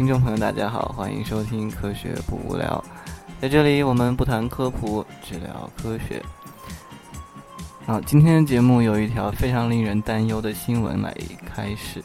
[0.00, 2.82] 听众朋友，大家好，欢迎收听《科学不无聊》。
[3.38, 6.22] 在这里，我们不谈科普，只聊科学。
[7.84, 12.02] 好，今天的节目有一条非常令人担忧的新闻来开始。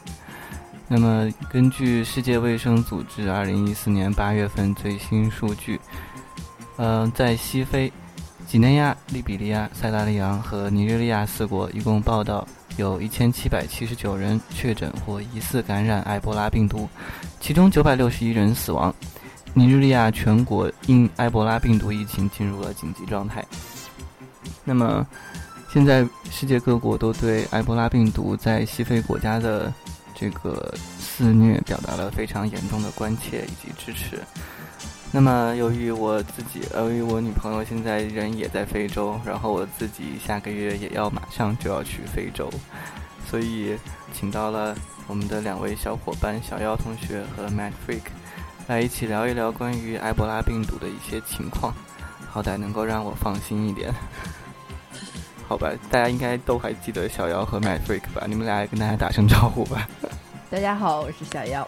[0.86, 5.80] 那么，根据世界卫生组织二零一四年八月份最新数据，
[6.76, 7.90] 呃，在西非、
[8.46, 12.46] 几内亚、利比里亚、塞拉利昂和尼日利亚四国，一共报道。
[12.76, 16.88] 有一千七百七十九人确诊或疑似感染埃博拉病毒，
[17.40, 18.94] 其中九百六十一人死亡。
[19.54, 23.42] 尼日利亚全国因埃博拉病毒疫情进入了紧急状态。
[24.64, 25.06] 那么，
[25.72, 29.72] 现在世界各国都对埃博拉病毒在西非国家的
[30.14, 34.20] 这个肆虐表达了非常严重的关切以及支持。
[35.16, 42.50] 那么，由于我自己，由于我女朋友现在人也在非洲，然后我自己下个月也要马上就要去非洲，
[43.26, 43.78] 所以
[44.12, 48.02] 请到了我们的两位小伙伴小妖同学和 Matt Freak
[48.66, 51.72] 来一起聊一聊关于埃博拉病毒的一些情况，
[52.30, 53.90] 好歹能够让我放心一点。
[55.48, 58.26] 好吧，大家应该都还记得小妖和 Matt Freak 吧？
[58.28, 59.88] 你们俩跟大家打声招呼吧。
[60.50, 61.66] 大家好，我是小妖。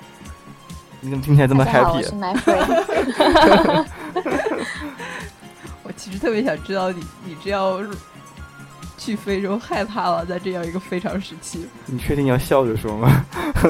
[1.01, 1.97] 你怎么听起来这么 happy？
[1.97, 3.85] 我是 My Friend。
[5.85, 7.89] 我其实特别想知道你，你这样
[8.97, 11.69] 去非洲害怕了，在这样一个非常时期。
[11.87, 13.25] 你确定要笑着说吗？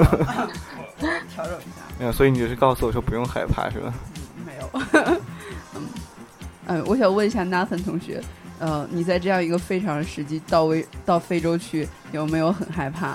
[1.29, 1.83] 调整一下。
[1.99, 3.93] 没有，所以你就是告诉我说不用害怕，是吧？
[4.47, 4.71] 没有。
[6.67, 8.23] 嗯，我想问一下 Nathan 同学，
[8.59, 13.15] 呃，你在这样一个非常时期到位到非洲去，有没有很害怕？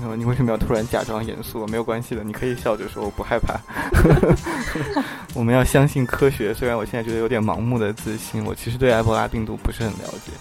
[0.00, 1.66] 那么你为什么要突然假装严肃？
[1.66, 3.58] 没有关系的，你可以笑着说，我不害怕。
[5.34, 10.32] 我们要相信科学，虽然我现在觉得有点盲目的自信，我其实对埃博拉病毒不是很了解。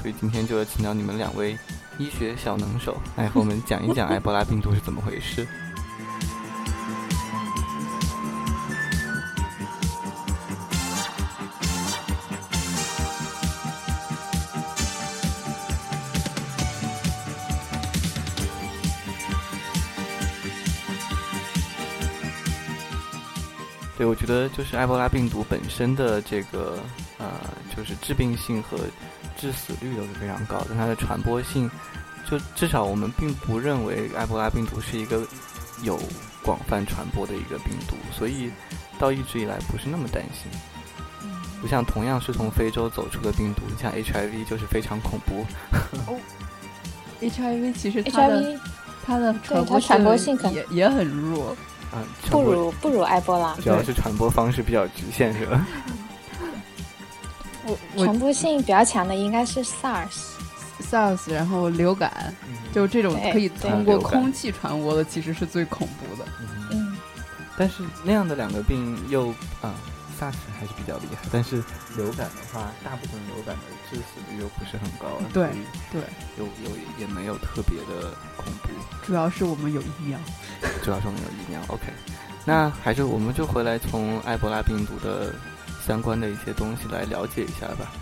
[0.00, 1.56] 所以今天就要请到你们两位
[1.98, 5.46] 医学小能手来和我们讲一讲埃博拉病毒是怎么回事。
[23.96, 26.78] 对，我觉得就是埃博拉病毒本身的这个
[27.18, 27.26] 呃，
[27.76, 28.76] 就是致病性和
[29.36, 30.74] 致死率都是非常高的。
[30.74, 31.70] 它的传播性，
[32.28, 35.24] 就至少我们并不认为埃博拉病毒是一个
[35.82, 35.96] 有
[36.42, 38.50] 广泛传播的一个病毒，所以
[38.98, 40.50] 到一直以来不是那么担心。
[41.60, 45.46] 不像同样是从非洲走出的病毒，像 HIV 就是非常恐怖。
[46.06, 46.18] 哦
[47.22, 48.60] HIV 其实它的
[49.06, 49.34] 它的
[49.80, 51.56] 传播性也也很弱。
[52.30, 55.66] 不如不如埃博拉，主要是传播方式比较局限，是吧？
[57.96, 62.34] 我传播性比较强的应该是 SARS，SARS，然后流感，
[62.72, 66.24] 就这种可以通过空气传播的，其实是最恐怖的。
[66.70, 66.94] 嗯，
[67.56, 69.28] 但是那样的两个病又
[69.62, 69.74] 啊。
[70.18, 71.56] SARS 还是比较厉害，但是
[71.96, 75.48] 流感的话，大部分流感的致死率又不是很高，对
[75.92, 76.00] 对，
[76.38, 78.68] 有有也没有特别的恐怖。
[79.04, 80.18] 主要是我们有疫苗，
[80.82, 81.60] 主要是我们有疫苗。
[81.68, 81.82] OK，
[82.44, 85.34] 那还是我们就回来从埃博拉病毒的
[85.86, 87.92] 相关的一些东西来了解一下吧。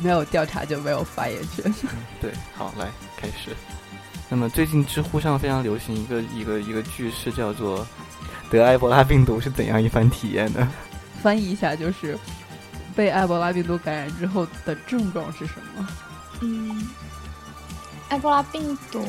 [0.00, 1.74] 没有调查就没有发言权。
[2.20, 3.56] 对，好，来开始。
[4.28, 7.84] 那么最近知乎上非常流行一个一个一个句式，叫做
[8.50, 10.70] “得埃博拉病毒是怎样一番体验呢？”
[11.22, 12.16] 翻译一下就是
[12.94, 15.88] 被埃博拉病毒感染之后的症状是什么？
[16.40, 16.88] 嗯，
[18.10, 19.02] 埃博拉病毒，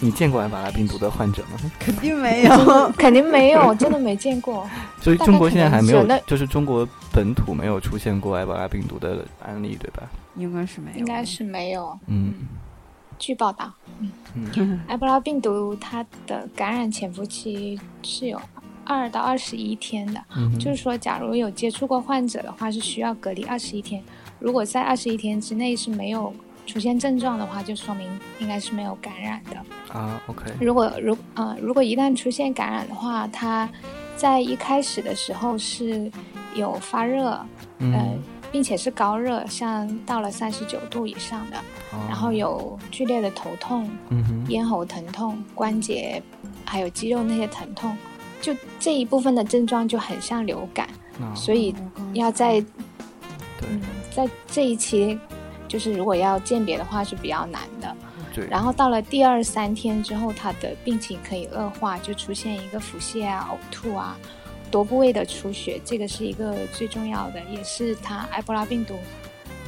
[0.00, 1.58] 你见过埃博拉病毒的患者吗？
[1.78, 4.68] 肯定没有， 肯定没有， 真的没见过。
[5.00, 10.02] 所以中国现在还没有，就是中国本土没有出现过埃博拉病毒的案例，对吧？
[10.36, 11.98] 应该是没有，应该是没有。
[12.08, 12.34] 嗯，
[13.18, 13.72] 据报道，
[14.34, 18.40] 嗯， 埃博拉病毒它的感染潜伏期是有。
[18.86, 20.24] 二到二十一天的，
[20.58, 24.02] 就是说，假如有接触过患者的话，是需要隔离二十一天。
[24.38, 26.32] 如果在二十一天之内是没有
[26.66, 30.20] 出现症状的话，就说明应该是没有感染的啊。
[30.28, 30.52] OK。
[30.60, 33.68] 如果如啊，如果一旦出现感染的话，它
[34.16, 36.10] 在一开始的时候是
[36.54, 37.38] 有发热，
[37.78, 38.18] 嗯，
[38.52, 41.56] 并且是高热，像到了三十九度以上的，
[42.08, 43.88] 然后有剧烈的头痛、
[44.48, 46.22] 咽喉疼痛、关节
[46.64, 47.96] 还有肌肉那些疼痛。
[48.40, 50.88] 就这一部分的症状就很像流感，
[51.34, 51.74] 所以
[52.12, 52.64] 要在
[53.62, 53.80] 嗯
[54.14, 55.18] 在这一期，
[55.66, 57.96] 就是如果要鉴别的话是比较难的。
[58.34, 58.46] 对。
[58.48, 64.16] 然后到了第二三天之后，他的病情可以恶化，就出现一个腹泻啊、呕吐啊、
[64.70, 68.94] 多部位的出血，这个是一个最重要的，也是他埃博拉病毒，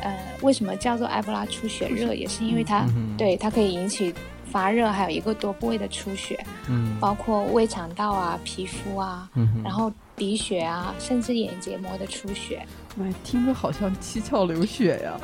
[0.00, 2.86] 呃，为什么叫做埃博拉出血热，也是因为它
[3.16, 4.14] 对它可以引起
[4.50, 12.64] 发热，还有一个多部位的出血，嗯，包括胃肠道啊、皮肤啊，嗯，然后鼻血啊，甚至眼结膜的出血。
[13.00, 15.16] 哎，听着好像七窍流血呀，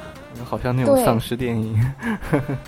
[0.44, 1.92] 好像那种丧尸电影。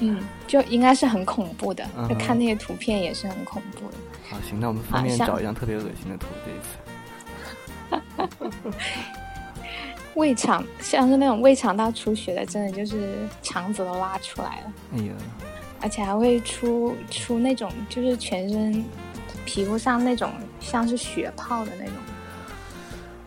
[0.01, 3.95] 嗯，就应该是很恐怖的，就看那些图片也是很恐怖的。
[4.29, 6.69] 好，行，那我们方便找一张特别恶心的图这一次。
[10.15, 14.73] 胃肠像是那种胃肠道出血的，真的就是肠子都拉出来了。
[14.95, 15.13] 哎呀，
[15.81, 18.85] 而且还会出出那种，就是全身
[19.45, 21.95] 皮肤上那种像是血泡的那种。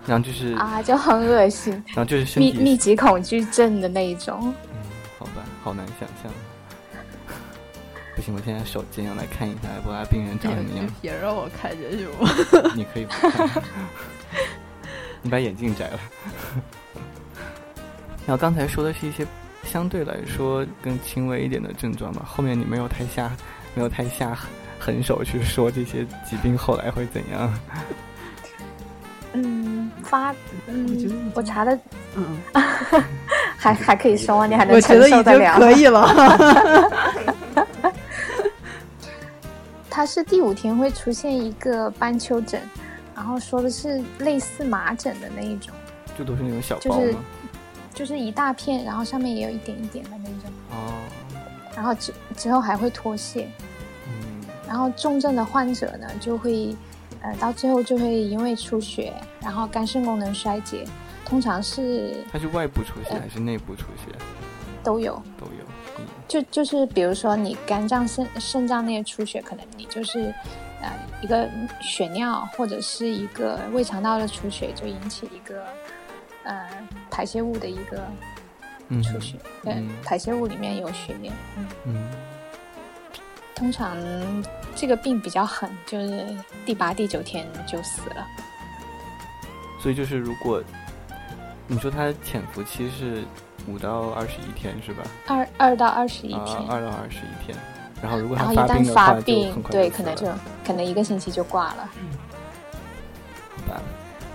[0.05, 1.71] 然后就是啊，就很恶心。
[1.93, 4.53] 然后就是密密集恐惧症的那一种。
[4.73, 4.81] 嗯，
[5.19, 6.31] 好吧，好难想象。
[8.15, 10.87] 不行，我现在手贱，要来看一下埃博拉病人长什么样。
[11.01, 12.71] 别让我看见是吗？
[12.75, 13.63] 你可以不看。
[15.21, 15.99] 你把眼镜摘了。
[18.25, 19.25] 然后刚才说的是一些
[19.63, 23.31] 相对来说更轻微一点的症状吧，后面你没有太下，
[23.75, 24.37] 没有太下
[24.79, 27.53] 狠手去说这些疾病后来会怎样。
[29.33, 30.33] 嗯，发，
[30.65, 31.79] 嗯，我查的，
[32.15, 32.37] 嗯，
[33.55, 34.47] 还还可以说吗？
[34.47, 35.59] 你还能承受得了？
[35.59, 36.07] 可以了。
[39.87, 42.61] 他是第五天会出现一个斑丘疹，
[43.13, 45.73] 然后说的是类似麻疹的那一种，
[46.17, 47.03] 就都是那种小包吗？
[47.03, 47.17] 就是
[48.17, 50.51] 一大片，然后上面也有一点一点的那种。
[50.71, 50.93] 哦。
[51.75, 53.49] 然后之之后还会脱屑。
[54.07, 54.45] 嗯。
[54.67, 56.75] 然后重症的患者呢，就会，
[57.21, 60.85] 呃，到最后就会因为出血，然后肝肾功能衰竭，
[61.25, 62.23] 通常是。
[62.31, 64.15] 它是外部出血还是内部出血？
[64.83, 65.21] 都有。
[65.37, 66.03] 都有。
[66.27, 70.33] 就就是比如说你肝脏、肾肾脏那些出血，可能你就是，
[70.81, 70.91] 呃，
[71.21, 71.49] 一个
[71.81, 75.65] 血尿或者是一个胃肠道的出血，就引起一个。
[76.43, 76.69] 呃，
[77.11, 78.01] 排泄物的一个
[79.03, 82.09] 出血，嗯，排泄物里面有血液，嗯嗯，
[83.53, 83.97] 通常
[84.75, 86.25] 这个病比较狠，就是
[86.65, 88.25] 第八、第九天就死了。
[89.81, 90.63] 所以就是如果
[91.67, 93.23] 你说他潜伏期是
[93.67, 95.03] 五到二十一天是吧？
[95.27, 97.57] 二二到二十一天，二到二十一天，
[98.01, 99.21] 然后如果他发病的话，就
[99.69, 100.27] 对，可能就
[100.65, 101.89] 可能一个星期就挂了。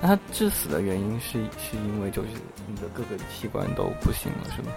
[0.06, 2.28] 那他致死的原因是是因为就是
[2.68, 4.68] 你的各个器官都不行了，是吗？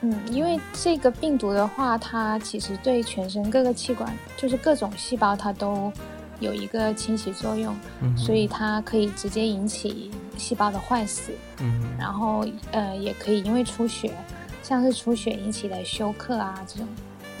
[0.00, 5.92] 嗯，因为这个病毒的话，它其实对全身各个器官，就是各种细胞，它都
[6.40, 7.72] 有一个侵袭作用，
[8.16, 11.30] 所以它可以直接引起细胞的坏死。
[11.60, 14.12] 嗯，然后呃，也可以因为出血，
[14.60, 16.88] 像是出血引起的休克啊这种，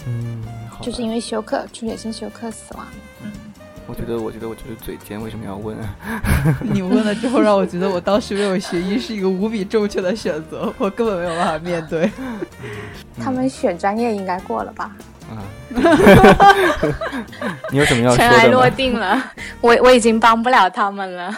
[0.06, 0.40] 嗯，
[0.80, 2.86] 就是因为休克出血性休克死亡。
[3.24, 3.32] 嗯。
[3.86, 5.76] 我觉得，我觉得我就是嘴尖，为什么要问？
[6.60, 12.10] 你问了之后，让我觉得我当时没有学医是一个无比正确的选择，我根本没有办法面对。
[13.22, 14.96] 他们选专业应该过了吧？
[15.26, 15.42] 啊，
[17.72, 19.20] 你有什么要说的尘埃落定了，
[19.60, 21.34] 我我已经帮不了他们了。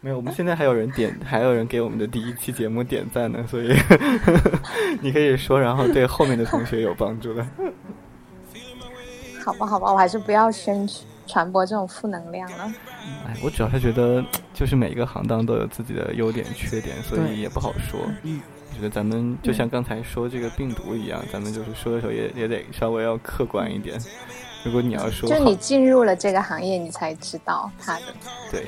[0.00, 3.76] 没有，我们现在还有人点，还有人给我们的第一期节目点赞呢，所以
[5.00, 7.44] 你可以说，然后对后面的同学有帮助的。
[9.44, 10.86] 好吧，好吧，我还是不要宣
[11.28, 11.48] 传。
[11.50, 12.72] 播这种负能量了。
[13.26, 18.00] 哎，我主要是觉得， 就是每一个行当都有自己的优点、缺点，所以也不好说。
[18.22, 23.98] 嗯，我觉得咱们就像刚才说这个病毒一样，咱们就是说的时候也也得稍微要客观一点。
[24.64, 28.06] 如果你要说，就你进入了这个行业，你才知道它的。
[28.50, 28.66] 对。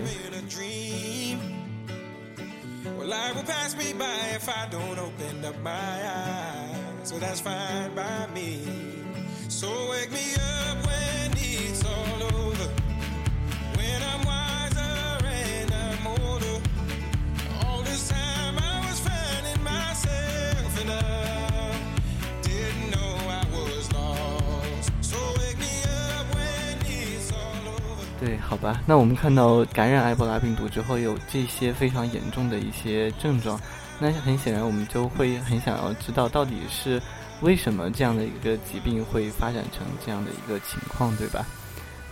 [28.21, 33.59] 对，好吧，那我们看到感染埃博拉病毒之后有这些非常严重的一些症状，
[33.99, 37.01] 那很显然我们就会很想要知道到底是
[37.41, 41.45] 为什么这样的一个疾病会发展成这样的一个情况，对吧？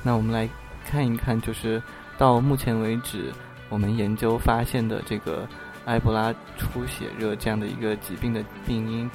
[0.03, 0.49] 那我们来
[0.89, 1.83] 看一看，就是
[2.17, 3.33] 到目前为止
[3.69, 5.49] 我们研究发现的这个
[5.85, 9.11] 埃博拉出血热这样的一个疾病的病因。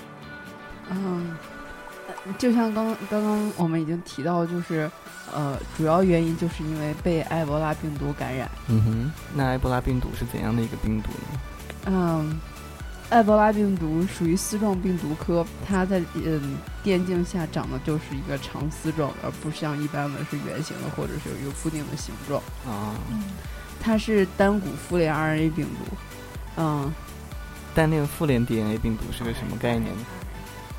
[0.90, 1.38] 嗯，
[2.38, 4.90] 就像刚刚刚我们已经提到，就是。
[5.34, 8.48] 呃，主要原因就是因为被埃博拉病毒感染。
[8.68, 11.40] 嗯哼，那埃博拉病毒是怎样的一个病毒呢？
[11.86, 12.40] 嗯，
[13.14, 22.42] 埃博拉病毒属于丝状病毒科，它在嗯电镜下长的就是一个长丝状，而不像一般的是圆形的或者是有一个固定的形状。
[22.66, 22.96] 啊，
[23.80, 25.96] 它是单股复联 RNA 病毒。
[26.58, 26.92] 嗯，
[27.76, 30.06] 单链复联 DNA 病毒是个什么概念呢？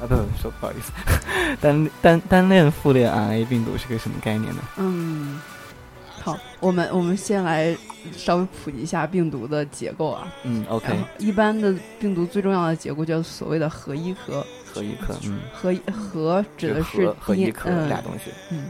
[0.00, 0.90] 啊，不，说不好意思，
[1.62, 4.60] 单单单链复联 RNA 病毒是个什么概念呢？
[4.76, 5.40] 嗯，
[6.24, 7.76] 好，我们我们先来
[8.16, 10.32] 稍微普及一下病毒的结构啊。
[10.42, 10.96] 嗯，OK。
[11.18, 14.44] 一般的病毒最重要的结构叫所谓的核衣壳。
[14.72, 18.64] 核衣壳，嗯，核核指的是核衣壳俩东西，嗯，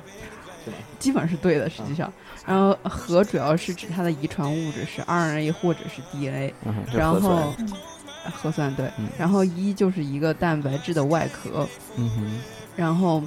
[0.99, 2.13] 基本上是对的，实际上。
[2.45, 6.53] 然后核主要是指它的遗传物质是 RNA 或者是 DNA，
[6.93, 7.55] 然后
[8.35, 12.41] 核酸对，然后一就是一个蛋白质的外壳，嗯哼，
[12.77, 13.23] 然后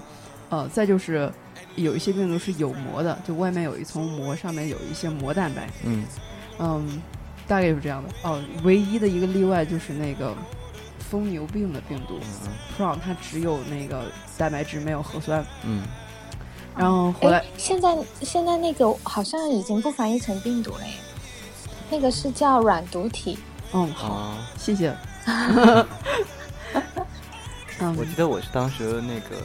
[0.50, 1.32] 呃再就是
[1.78, 6.04] 有一些病毒是有膜的，就外面有一层膜，上面有一些膜蛋白，嗯
[6.60, 7.02] 嗯，
[7.48, 8.10] 大概是这样的。
[8.24, 10.36] 哦，唯一的一个例外就是那个。
[11.10, 12.20] 疯牛病的病毒
[12.78, 15.42] ，Pro 它只有那个蛋白质，没有核酸。
[15.64, 15.84] 嗯，
[16.76, 20.96] 然后回来，现在现在那个好像已经不翻译成病毒了耶，
[21.90, 23.40] 那个是叫软毒体。
[23.72, 24.94] 嗯，好，谢谢。
[27.80, 29.38] 我记得我是当时那个。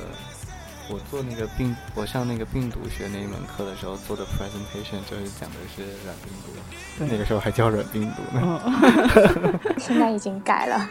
[0.93, 6.53] 我做那个病，我上那个病毒学那一门课的时候做的 presentation 就是讲的是软病毒，
[6.99, 8.61] 那个时候还叫软病毒呢。
[9.81, 10.87] 现在已经改了。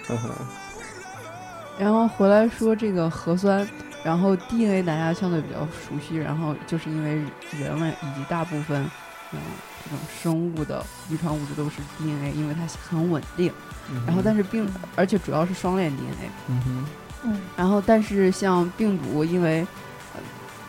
[1.77, 3.67] 然后回来说这个核酸，
[4.03, 7.21] 然后 DNA 大家相对比较熟悉，然后就是因为
[7.59, 8.83] 人类以及大部分
[9.31, 9.39] 嗯
[9.83, 13.53] 这种生物的遗传物质都是 DNA，因为它很稳定。
[14.07, 16.29] 然后但是病，而且主要是双链 DNA。
[16.47, 16.85] 嗯哼。
[17.25, 17.39] 嗯。
[17.55, 19.65] 然后但是像病毒，因为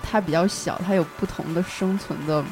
[0.02, 2.44] 它比较小，它有不同的生存的，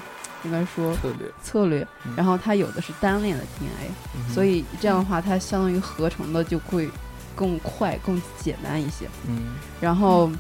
[0.45, 1.87] 应该说策略策略。
[2.17, 6.89] 然后它有的是单链的 DNA，所以这样的话，它相当于合成的就会
[7.35, 9.07] 更快、更简单一些。
[9.29, 9.55] 嗯。
[9.81, 10.31] 然后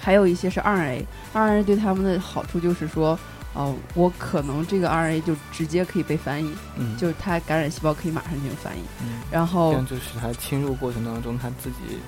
[0.00, 3.18] 还有一些是 RNA，RNA 对它们的好处就是说，
[3.52, 8.80] 哦，我可能这个 RNA 就直接可以被翻译，嗯，就是它感染细胞可以马上进行翻译。
[9.02, 9.20] 嗯。
[9.30, 11.98] 然后这样就是它侵入过程当中，它自己。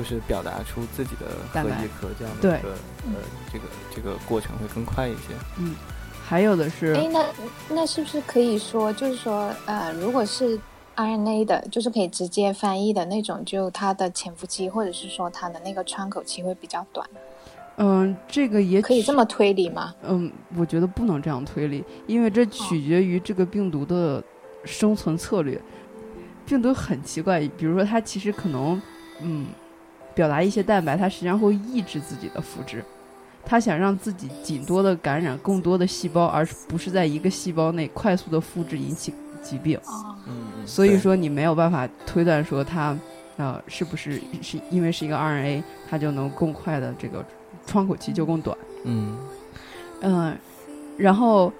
[0.00, 3.20] 就是表达出自己的核衣壳这样的一个呃，
[3.52, 3.64] 这个
[3.94, 5.34] 这个过程会更快一些。
[5.58, 5.74] 嗯，
[6.24, 7.26] 还有的是，哎，那
[7.68, 10.58] 那是不是可以说，就是说，呃，如果是
[10.96, 17.06] RNA 的，就是可以直接翻译的那种，就它的潜伏期或者是说它的那个窗口期会比较短。
[17.76, 19.94] 嗯，这个也可以这么推理吗？
[20.04, 24.24] 嗯，我觉得不能这样推理，因为这取决于这个病毒的
[24.64, 25.60] 生存策略。
[26.46, 28.80] 病毒很奇怪，比如说它其实可能，
[29.20, 29.46] 嗯。
[30.20, 32.84] 表达一些蛋白，它实际上会抑制自己的复制，
[33.42, 39.80] 它想让自己仅多的感染更多的细胞，而不是在一个细胞内快速的复制引起疾病。
[40.26, 42.94] 嗯，所以说你没有办法推断说它，
[43.38, 47.24] 呃，是不是是因为是一个 RNA，它就能更快的这个
[47.66, 48.54] 窗口期就更短。
[48.84, 49.16] 嗯，
[50.02, 50.36] 嗯，
[50.98, 51.50] 然后。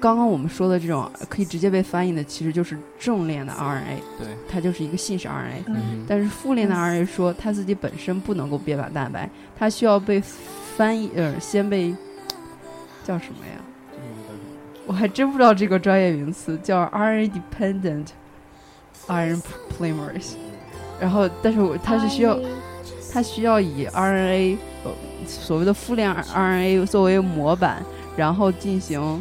[0.00, 5.64] 刚刚我们说的这种可以直接被翻译的，其实就是正链的 RNA，对，它就是一个信使 RNA。
[5.66, 9.28] 嗯，但是负链的 RNA 说它自己本身不能够编码蛋白，
[9.58, 10.22] 它需要被
[10.76, 11.94] 翻译，呃，先被
[13.04, 13.60] 叫什么呀？
[14.86, 18.06] 我还真不知道这个专业名词叫 RNA dependent
[19.08, 19.42] iron
[19.76, 20.34] polymerase。
[21.00, 22.38] 然后，但是我它是需要，
[23.12, 24.90] 它需要以 RNA，呃，
[25.26, 27.84] 所谓的负链 RNA 作为模板，
[28.16, 29.20] 然后进行。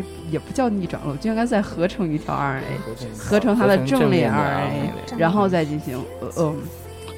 [0.00, 6.54] 也也不叫逆转录，就应该再合成一条 RNA，合成它的正链 RNA，然后再进行呃呃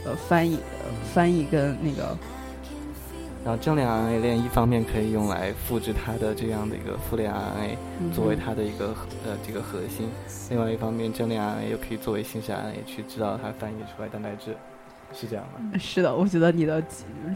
[0.07, 0.59] 呃翻译，
[1.15, 2.17] 翻译跟那个。
[3.45, 8.95] 然后正链 RNA 链一方面可以用来复制它的这样的一个负链 RNA，作为它的一个
[9.27, 10.07] 呃这个核心；
[10.49, 14.57] 另外一方面，正链 RNA 又可以作为信使 RNA 去知道它翻译出来蛋白质。
[15.15, 15.79] 是这样吗？
[15.79, 16.83] 是的，我觉得你的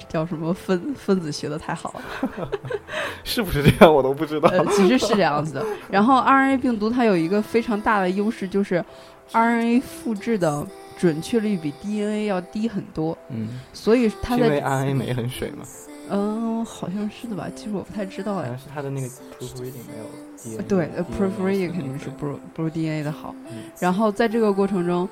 [0.09, 1.95] 叫什么分分子学的太好
[2.38, 2.50] 了，
[3.23, 3.92] 是不是这样？
[3.95, 4.50] 我都不知道。
[4.66, 5.64] 其实是这样子的。
[5.90, 8.85] 然后 RNA 病毒它有一个非常大的优势，就是
[9.33, 10.66] RNA 复制的
[10.99, 13.16] 准确率比 DNA 要低很多。
[13.30, 15.64] 嗯，所以它的因为 RNA 酶很水嘛。
[16.09, 17.49] 嗯，好像是的吧？
[17.54, 18.49] 其实我不太知道哎。
[18.56, 20.62] 是它的那个 proof reading 没有 DNA。
[20.68, 23.35] 对，proof reading 肯定是不如不如 DNA 的好。
[23.80, 25.09] 然后在这个过程中。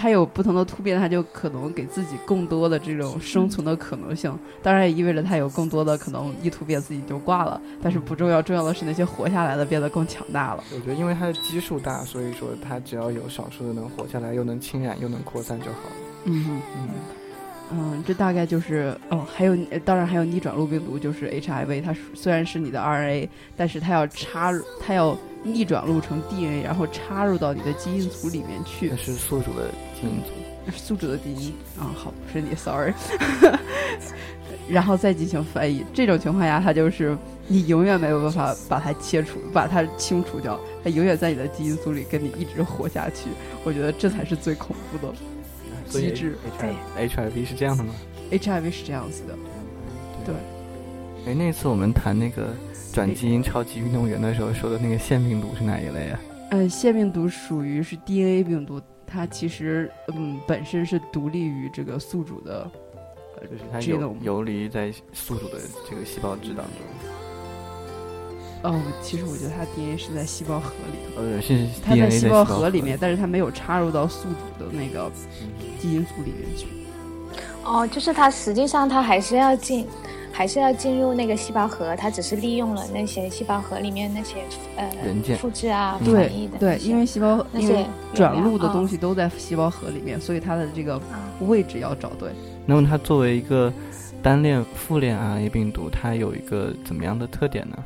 [0.00, 4.34] 它有不同的突变，它就可能给自己更多的这种生存的可能性。
[4.62, 7.60] 当然也意味着它有更多的可能一突变自己就挂了。
[7.82, 10.64] 但是不重要，重要的是那些活下来的变得更强大了。
[10.74, 15.96] 我觉得因为它的基数大，所以说它只要有少数的能活下来，又能侵染又能扩散就好了。
[16.24, 16.88] 嗯嗯
[17.72, 19.54] 嗯，这大概就是哦，还有
[19.84, 21.82] 当然还有逆转录病毒，就是 HIV。
[21.82, 28.88] 它虽然是你的 RNA，但是它要插入，它要逆转录成 DNA，然后插入到你的基因组里面去。
[28.90, 29.70] 那是宿主的。
[30.72, 32.92] 宿主的第一啊，好，不是你，sorry，
[34.68, 35.84] 然后再进行翻译。
[35.92, 37.16] 这种情况下，它就是
[37.48, 43.30] 你永远没有办法把它切除，把它清除掉，它永远在你的基因组里跟你一直活下去。
[43.64, 45.12] 我觉得这才是最恐怖的。
[45.88, 46.38] 机制。
[46.60, 47.92] 对，H I V 是这样的吗
[48.30, 49.36] ？H I V 是这样子的，
[50.24, 50.34] 对。
[51.26, 52.54] 哎，那次我们谈那个
[52.92, 56.20] 转基因超级运动员的时候说的那个腺病毒是哪一类啊？
[56.52, 58.80] 嗯，腺病毒属于是 D N A 病毒，
[59.12, 62.70] 它其实嗯本身是独立于这个宿主的，
[63.42, 66.76] 就是它游游离在宿主的这个细胞质当中。
[68.62, 75.10] 哦，其实我觉得它 D N A 是在细胞核里头，呃，是它在细胞核里面，但是它没有插入到宿主的那个
[75.80, 76.66] 基因组里面去。
[77.64, 79.86] 哦，就是它实际上它还是要进。
[80.32, 84.36] 还是要进入那个细胞核，它只是利用了那些细胞核里面那些
[84.76, 84.90] 呃
[85.36, 87.84] 复制啊、翻译的对，因为细胞那些
[88.14, 91.00] 转录的东西都在细胞核里面，所以它的这个
[91.40, 92.30] 位置要找对。
[92.64, 93.72] 那么它作为一个
[94.22, 97.76] 单链复链 RNA 病毒，它有一个怎么样的特点呢？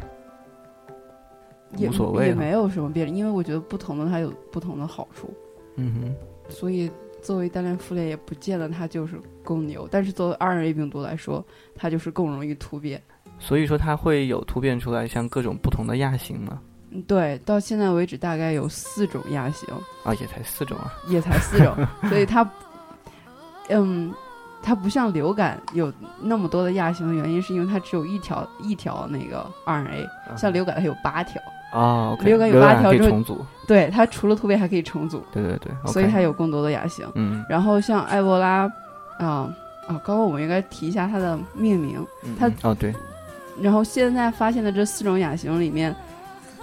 [1.79, 5.33] 无所谓，也没有什么变，因为我觉得不同的它有不同的好处。
[5.77, 6.15] 嗯哼，
[6.49, 6.91] 所以。
[7.25, 11.43] 作为单链复链，也不见得它就是更牛，但是作为 RNA 病毒来说，
[11.75, 13.03] 它就是更容易突变。
[13.39, 16.61] 所以说它会有突变出来，像各种不同的亚型吗？
[16.91, 19.67] 嗯，对，到现在为止大概有四种亚型。
[20.05, 21.75] 啊，也才四种啊，也才四种，
[22.11, 22.47] 所以它，
[23.71, 24.13] 嗯，
[24.63, 25.91] 它不像流感有
[26.21, 31.41] 那么多的亚型的原因，是因为它只有一条一条那个 RNA，像流感它有八条。
[31.75, 37.05] 啊，流感有八条重组，对它除了突变还可以重组，对对对，所以它有更多的亚型。
[37.17, 38.71] 嗯，然后像埃博拉，
[39.19, 39.53] 啊
[39.89, 42.07] 啊，刚刚我们应该提一下它的命名，
[42.39, 42.95] 它哦对，
[43.61, 45.93] 然后现在发现的这四种亚型里面，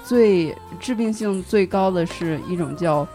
[0.06, 3.06] 最致病性最高的是一种叫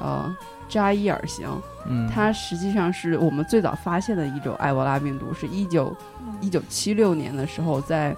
[0.00, 0.36] 呃
[0.68, 1.48] 扎伊尔型，
[1.86, 5.96] 嗯，它实际上是我们最早发现的一种埃博拉病毒，是一九
[6.40, 8.12] 一九七六年的时候在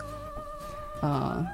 [1.03, 1.47] 呃。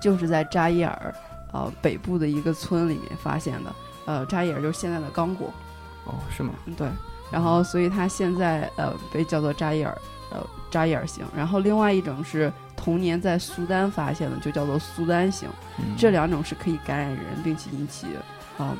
[0.00, 1.14] 就是在扎伊尔，
[1.52, 3.74] 呃，北部的一个村里面发现的。
[4.06, 5.52] 呃，扎伊尔就是现在的刚果。
[6.04, 6.54] 哦，是吗？
[6.76, 6.88] 对。
[7.30, 9.94] 然后，所以它现在呃被叫做扎伊尔，
[10.30, 11.26] 呃，扎伊尔型。
[11.36, 15.46] 然后，另外一种是同年在苏丹发现的，就叫做苏丹型。
[15.96, 18.06] 这两种是可以感染人，并且引起
[18.58, 18.74] 嗯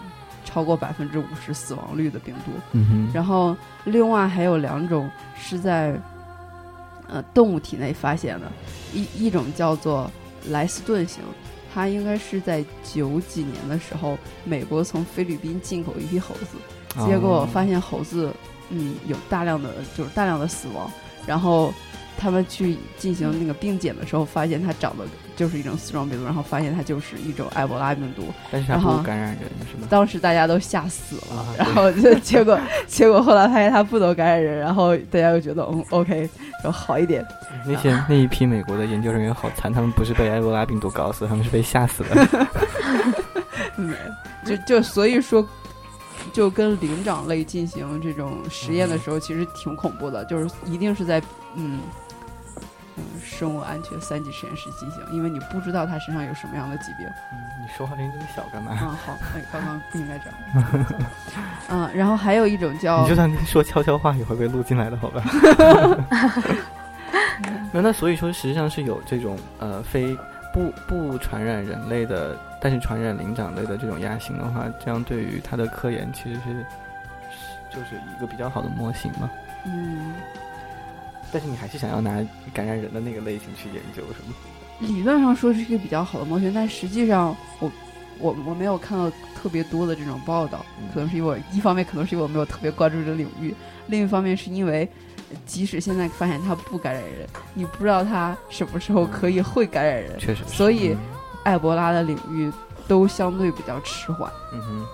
[0.46, 2.52] 超过百分之五十死亡率的病毒。
[2.72, 3.54] 嗯然后，
[3.84, 6.00] 另外还有两种是在
[7.06, 8.50] 呃动物体内发现的，
[8.94, 10.10] 一一种叫做。
[10.50, 11.22] 莱斯顿型，
[11.72, 18.32] 它应该是在九几年的时候，美国从菲律宾进口一批猴子，结果发现猴子，
[18.70, 20.90] 嗯，有大量的就是大量的死亡，
[21.26, 21.72] 然后
[22.18, 25.04] 他们去进行那个病检的时候，发现他长的
[25.36, 29.86] 就是一种丝状病毒，然后发现它就是一种埃博拉病毒，但是它不感染人是吗？
[29.88, 36.28] 当时大家都吓死了，然后就结果结果后来发现它不能感染人，然后大家又觉得嗯，OK，
[36.64, 37.24] 就好一点。
[37.64, 42.48] 那些那一批美国的研究人员好惨，他们不是被埃博拉病毒搞死，他们是被吓死的。
[44.44, 45.46] 就就所以说，
[46.32, 51.20] 就跟灵长类进行这种实验的时候，其实挺恐怖的，就是一定是在
[51.54, 51.78] 嗯嗯
[53.24, 57.06] 生物安全三级实验室进行，因为你不知道他身上有什么样的疾病。
[57.32, 58.72] 嗯，你说话声音这么小干嘛？
[58.72, 60.38] 啊，好，哎，刚刚不应该这样。
[61.68, 63.02] 嗯，然后还有一种叫……
[63.02, 65.22] 你就算说悄悄话也会被录进来的，好吧？
[67.72, 70.16] 那那所以说，实际上是有这种呃非
[70.52, 76.64] 不不传染人类的，但是传染灵长类的这种亚型的话，这样对于它的科研其实是
[77.70, 79.30] 就是一个比较好的模型嘛。
[79.64, 80.14] 嗯。
[81.32, 84.34] 但是你还是想要拿感染人的那个类型去研究，是吗？
[84.80, 87.70] 理论上说是一个比较好的模型，但实际上我
[88.18, 93.54] 我我没有看到特别多的这种报道，可能是因为我一方面可能是因为我没有特别关注这个领域，
[93.86, 94.88] 另一方面是因为。
[95.44, 100.18] 即使现在发现它不感染人，你不知道它什么时候可以会感染人。
[100.18, 100.96] 确实，所以
[101.44, 102.50] 埃博拉的领域
[102.86, 104.32] 都相对比较迟缓。
[104.54, 104.86] 嗯哼，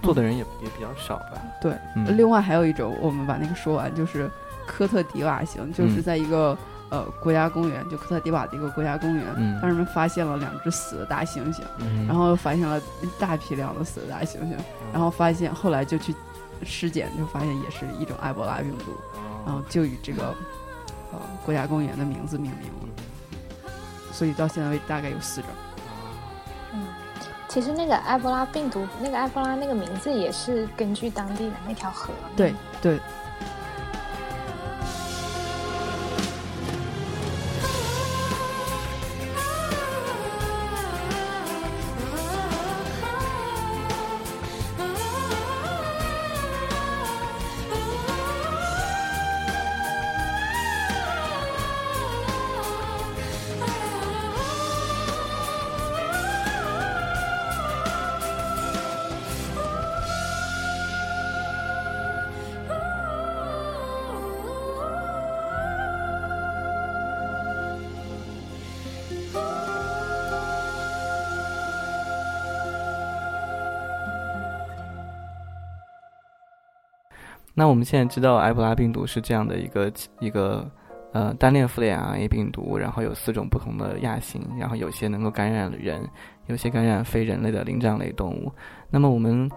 [0.00, 1.42] 做的人也也比较少吧。
[1.60, 1.72] 对，
[2.16, 4.30] 另外还有一种，我们把那个说完，就是
[4.68, 6.56] 科特迪瓦型，就是在一个
[6.90, 9.24] 呃国家公园，就科特迪瓦的一个国家公园，
[9.62, 11.62] 当时们发现了两只死的大猩猩，
[12.06, 12.78] 然后发现了
[13.18, 14.54] 大批量的死的大猩猩，
[14.92, 16.14] 然后发现后来就去
[16.62, 18.92] 尸检，就发现也是一种埃博拉病毒。
[19.46, 20.34] 然后就以这个
[21.10, 23.72] 呃国家公园的名字命名了，
[24.12, 25.48] 所以到现在为止大概有四种。
[26.74, 26.86] 嗯，
[27.48, 32.10] 其实那个埃博拉病毒，那个埃博拉那个名字也是根据当地的那条河。
[32.36, 32.52] 对
[32.82, 33.00] 对。
[77.58, 80.64] 那我们现在知道埃博拉病毒是这样的一个一个
[81.10, 86.08] 呃单链复联 RNA 病毒，然后有四种不同的亚型，然后有些能够感染人，
[86.46, 88.52] 有些感染非人类的灵长类动物。
[88.88, 89.50] 那么我们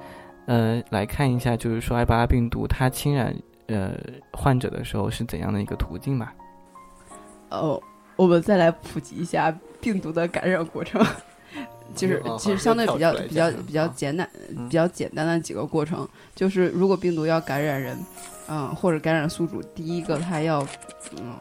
[0.48, 3.36] 呃来看一下，就是说埃博拉病毒它侵染
[3.68, 3.96] 呃
[4.34, 6.34] 患者的时候是怎样的一个途径吧？
[7.52, 7.80] 哦，
[8.16, 11.00] 我们再来普及一下病毒的感染过程。
[11.95, 17.97] 就是其实相对比较比较比较简单比较简单的几个过程，就是如果病毒要感染人，
[18.47, 20.65] 嗯，或者感染宿主，第一个它要
[21.17, 21.36] 嗯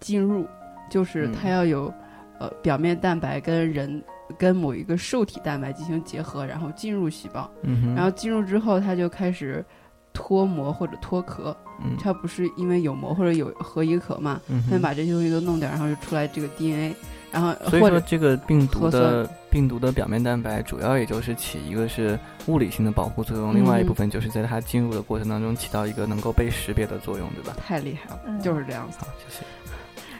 [0.00, 0.46] 进入，
[0.90, 1.92] 就是它要有
[2.38, 4.02] 呃表面蛋白跟人
[4.38, 7.50] 跟某一个受体蛋白进行结合，然后进入细胞，
[7.94, 9.64] 然后进入之后它就开始
[10.12, 11.56] 脱膜或者脱壳，
[12.00, 16.94] 它不是因为有膜或者有核一壳嘛，先把这些东西都弄掉，然后就出来这个 DNA。
[17.30, 27.54] 然后，所以说这个病毒的病毒的表面蛋白主要也就是起一个是物理性的保护作用，另外一部分就是在它进入的过程当中起到一个能够被识别的作用，对吧？
[27.58, 28.98] 太厉害了，就是这样子。
[29.00, 29.44] 好谢谢。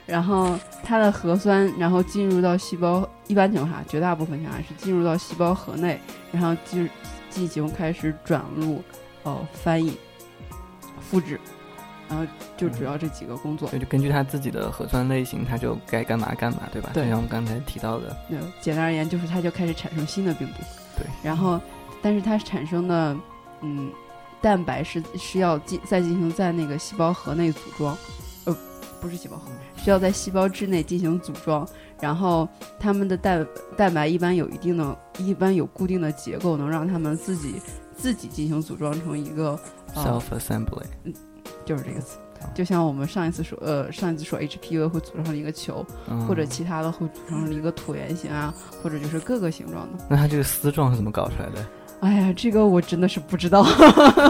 [0.04, 6.00] 然后它的核酸，然后进入到细胞，一般情况下，绝大部分情况下是进入到细胞核内，
[6.32, 6.88] 然后进
[7.30, 8.82] 进行开始转录、
[9.22, 9.98] 哦翻译、
[11.00, 11.38] 复制。
[12.08, 16.90] 然后就主要这几个工作，就根据他自己的核酸类型，他就该干嘛干嘛，对吧？
[16.94, 18.16] 对，像我们刚才提到的。
[18.28, 20.54] 对，简单而言就是他就开始产生新的病毒。
[20.96, 21.06] 对。
[21.22, 21.60] 然后，
[22.00, 23.14] 但是它产生的
[23.60, 23.92] 嗯
[24.40, 27.96] 蛋白是是要进再进行在那个细胞核内组装，
[28.46, 28.56] 呃，
[29.00, 31.68] 不是细胞核，需要在细胞质内进行组装。
[32.00, 37.60] 然后它们的蛋蛋白一般有一定的，一般有固定的结构，能让它们自己
[37.96, 39.58] 自己进行组装成一个
[39.94, 40.84] self assembly。
[41.04, 41.12] 嗯。
[41.64, 42.18] 就是这个词，
[42.54, 45.84] 就像我们上一次说，呃，上一次说 HPV 会组成一个球，
[46.26, 50.04] 或者其他的会组成一个椭圆形啊，或者就是各个形状的。
[50.08, 51.66] 那它这个丝状是怎么搞出来的？
[52.00, 53.66] 哎呀，这个我真的是不知道，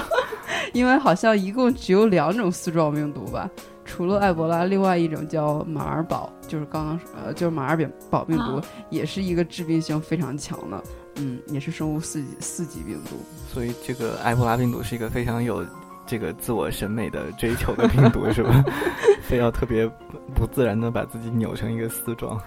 [0.72, 3.50] 因为好像一共只有两种丝状病毒吧，
[3.84, 7.76] 除了埃博拉，另外一种叫马尔堡，就是刚刚呃，就是马尔
[8.08, 10.82] 堡病毒，也是一个致病性非常强的，
[11.16, 13.16] 嗯，也是生物四级四级病毒。
[13.52, 15.62] 所以这个埃博拉病毒是一个非常有。
[16.08, 18.64] 这个自我审美的追求的病毒是吧？
[19.20, 19.86] 非要特别
[20.34, 22.40] 不自然的把自己扭成一个丝状，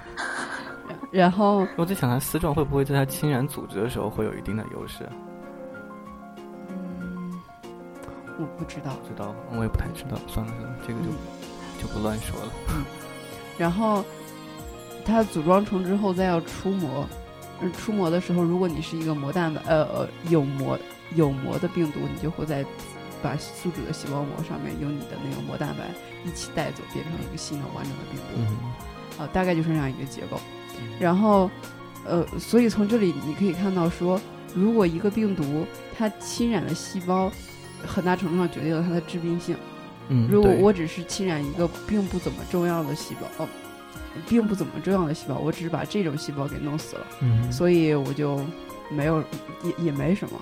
[1.11, 5.07] 然后我在想，它丝状会不会在它侵染组织的时候会有一定的优势？
[6.69, 7.39] 嗯，
[8.39, 10.17] 我不知道，知道，我也不太知道。
[10.25, 11.07] 算了算了，这个就
[11.83, 12.51] 就不乱说了。
[13.59, 14.03] 然后
[15.05, 17.07] 它组装成之后再要出膜，
[17.77, 20.75] 出膜的时候，如果你是一个膜蛋白，呃呃，有膜
[21.13, 22.65] 有膜的病毒，你就会在。
[23.21, 25.89] 把宿主的细胞膜上面有你的那个膜蛋白
[26.25, 30.39] 一起带走，变成一个新的完整的病毒，啊，大概就是这样一个结构。
[30.99, 31.49] 然后，
[32.05, 34.19] 呃，所以从这里你可以看到说，
[34.55, 35.65] 如果一个病毒
[35.97, 37.31] 它侵染了细胞，
[37.85, 39.55] 很大程度上决定了它的致病性。
[40.07, 43.47] 嗯，如果我只是侵染一个并不怎么重要的细胞，哦，
[44.27, 48.43] 并不怎么重要的细胞，我只是把这种细胞给弄死了，嗯，所以我就
[48.89, 49.23] 没有
[49.63, 50.41] 也也没什么。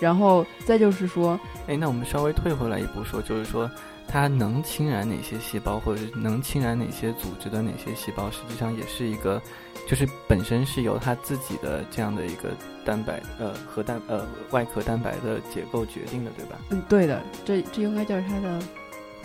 [0.00, 3.70] 然后再就是说，哎，那我们稍微退回来一步说，就是说，
[4.06, 9.42] 它能侵染哪些细胞，或者是能侵染哪些组织的哪些细胞，实际上也是一个，
[9.86, 12.50] 就是本身是由它自己的这样的一个
[12.84, 16.56] 蛋白，呃，核蛋，呃，外壳蛋白的结构决定的，对吧？
[16.70, 18.60] 嗯，对的，这这应该叫它的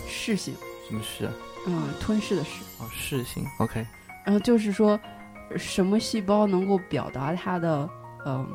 [0.07, 0.53] 噬性。
[0.87, 1.29] 什么噬？
[1.65, 2.61] 嗯，吞噬的噬。
[2.79, 3.45] 哦，噬性。
[3.59, 3.85] OK。
[4.25, 4.99] 然后就是说，
[5.55, 7.87] 什么细胞能够表达它的，
[8.25, 8.47] 嗯。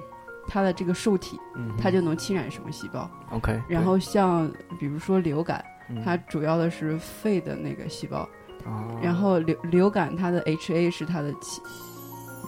[0.48, 1.38] 它的这个受体，
[1.78, 3.62] 它就能侵染什么细胞？OK。
[3.68, 5.62] 然后像比如说流感，
[6.02, 8.26] 它主要的是肺的那个细胞。
[8.64, 8.98] 哦。
[9.02, 11.62] 然后流流感它的 HA 是它的进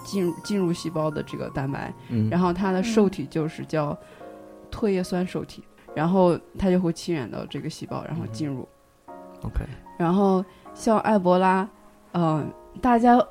[0.05, 1.93] 进入进入细胞的这个蛋白。
[2.09, 2.31] 嗯。
[2.31, 3.97] 然后它的受体就是叫
[4.71, 5.63] 唾液酸受体，
[5.95, 8.67] 然后它就会侵染到这个细胞，然后进入。
[9.43, 9.67] OK。
[9.99, 11.69] 然后像埃博拉，
[12.13, 13.23] 嗯，大家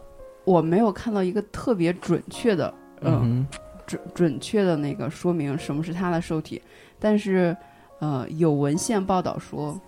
[0.45, 3.47] 我没有看到一个特别准确的，嗯。
[3.89, 6.62] 准准确的那个说明什么是它的受体，
[6.99, 7.58] 但是，
[7.99, 9.80] 呃，有文献报道说，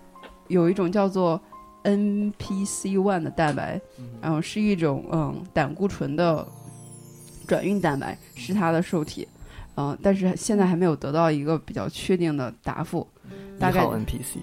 [0.48, 1.40] 有一种叫做
[1.84, 3.80] NPC one 的蛋白，
[4.20, 6.44] 然后是一种嗯胆固醇的
[7.46, 9.28] 转运蛋白，是它的受体，
[9.76, 13.06] 嗯，但是现在还没有得到一个比较确定的答复。
[13.60, 14.38] 大概 NPC，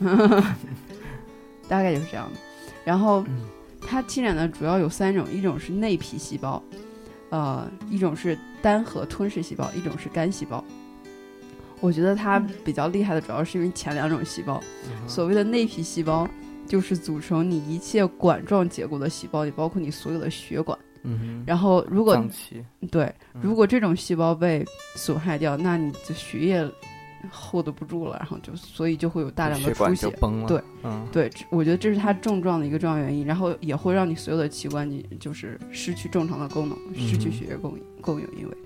[0.00, 0.44] 嗯
[1.66, 2.38] 大概就是这样的。
[2.84, 3.24] 然后，
[3.80, 6.62] 它侵染的主要有三种，一种是内皮细胞。
[7.34, 10.64] 呃，一种是单核吞噬细胞，一种是干细胞。
[11.80, 14.62] 我觉得它比较厉害的，主要是因为前两种细胞。
[15.08, 16.28] 所谓的内皮细胞，
[16.64, 20.78] 就是组成你一切管状结构的细胞，也包括你所有的血管。
[21.02, 22.24] 嗯然后，如果
[22.88, 26.64] 对，如果这种细胞被损害掉，那你的血液
[27.32, 30.48] hold 不住了，然后就所以就会有大量的出血，崩了。
[30.48, 38.56] 对，嗯，对，我觉得这是它症状的一个重要原因，然后也会让你所有的器官你就是失去正常的功能，失去血液供应供应，因为，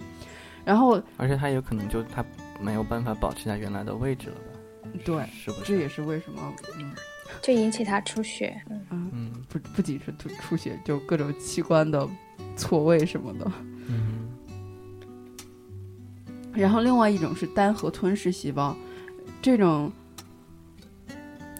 [0.64, 2.24] 然后而且它有可能就它
[2.60, 5.00] 没有办法保持在原来的位置了吧？
[5.04, 5.64] 对，是不是？
[5.64, 6.92] 这也是为什么，嗯，
[7.42, 12.08] 就引起它出血，嗯嗯，不不仅是出出血，就各种器官的
[12.56, 13.50] 错位什么的，
[13.88, 14.17] 嗯。
[16.60, 18.76] 然后另外一种是单核吞噬细胞，
[19.40, 19.90] 这种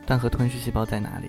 [0.04, 1.28] 单核吞噬细胞在哪里？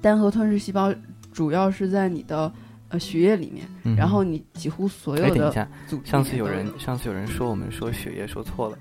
[0.00, 0.94] 单核吞噬细胞
[1.32, 2.52] 主要是在你的
[2.88, 5.68] 呃血液里面，然后你几乎所有的。
[6.04, 8.78] 上次有人上次有人说我们说血液说错了，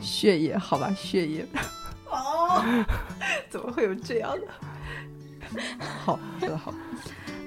[0.00, 1.46] 血液好吧，血液。
[2.10, 2.64] 哦，
[3.50, 5.60] 怎么会有这样的？
[6.02, 6.72] 好，说的好。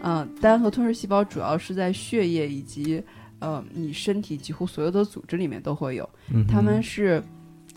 [0.04, 3.04] 嗯，单核吞噬细胞主要是在血液以及。
[3.40, 6.10] 呃，你身体几乎所有的组织里面都会有，
[6.48, 7.22] 它们是，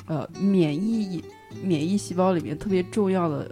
[0.06, 1.22] 呃，免疫
[1.62, 3.50] 免疫细胞里面特别重要的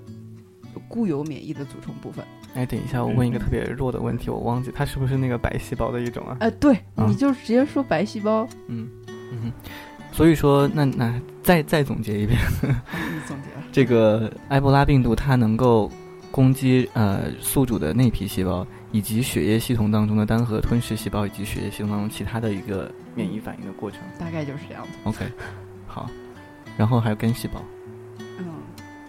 [0.88, 2.24] 固有免疫的组成部分。
[2.54, 6.36] 哎，等一下，我问一个特别弱的问题，我忘记它是不是那个白细胞的一种啊？
[6.40, 8.48] 哎，对，你就直接说白细胞。
[8.68, 8.88] 嗯
[9.30, 9.52] 嗯，
[10.10, 12.38] 所以说，那那再再总结一遍，
[13.28, 15.90] 总结这个埃博拉病毒它能够
[16.30, 18.66] 攻击呃宿主的内皮细胞。
[18.90, 24.90] 以及血液系统当中的单核吞噬细胞，以及血液系统当中其他的一个免疫反应的过程，大概就是这样子。
[25.04, 25.26] OK，
[25.86, 26.08] 好，
[26.76, 27.62] 然后还有肝细胞。
[28.18, 28.44] 嗯，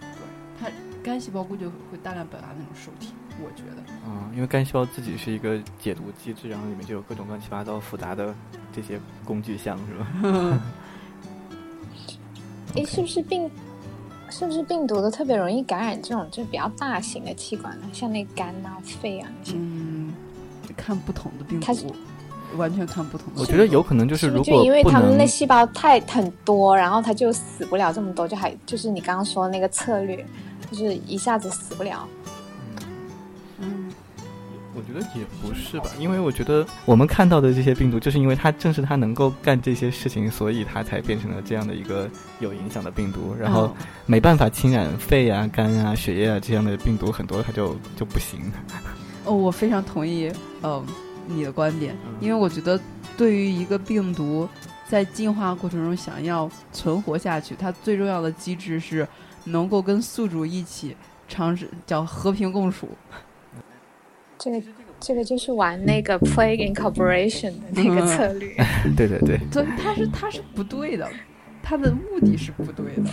[0.00, 0.22] 对，
[0.60, 0.70] 它
[1.02, 3.82] 肝细胞估计会大量表达那种受体，我觉得。
[4.06, 8.34] 嗯，因为肝细胞自己是一个解毒机制，然后里面就有各种乱七八糟复杂的
[8.72, 10.06] 这些工具箱，是吧？
[12.76, 13.50] 哎，是不是病？
[14.30, 17.86] 是不是病毒都特别容易感染这种就比较大型的器官呢？
[17.92, 19.56] 像那肝啊、肺啊那些。
[19.56, 20.14] 嗯，
[20.76, 21.94] 看不同的病毒，
[22.56, 23.40] 完全看不同的。
[23.40, 30.24] 我觉得有可能就是如果因为他们那细胞太很多，然后它就死不了这么多，就还就是你刚刚说的那个策略，
[30.70, 32.08] 就是一下子死不了。
[34.80, 43.34] 我觉得也不是吧，因为我觉得我们看到的这些病毒，就是因为它正是它能够干这些事情，所以它才变成了这样的一个有影响的病毒。
[43.38, 48.40] 然后没办法侵染肺啊、肝啊、血液啊这样的病毒，很多它就就不行。
[49.26, 50.82] 哦，我非常同意，呃，
[51.26, 52.80] 你的观点，因为我觉得
[53.18, 54.48] 对于一个病毒
[54.88, 59.06] 在进化过程中想要存活下去，它最重要的机制是
[59.44, 60.96] 能够跟宿主一起
[61.28, 62.88] 尝试叫和平共处。
[64.40, 64.62] 这个
[64.98, 68.48] 这个就是玩那个 plague incorporation 的那个策略。
[68.96, 69.38] 对对对。
[69.52, 71.06] 对，他是他是不对的，
[71.62, 73.10] 他的目的是不对的。